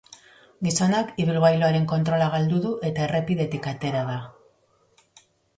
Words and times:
Gizonak 0.67 1.11
ibilagiluaren 1.23 1.85
kontrola 1.93 2.31
galdu 2.37 2.63
du 2.65 2.73
eta 2.89 3.07
errepidetik 3.09 3.71
atera 3.75 4.03
da. 4.11 4.19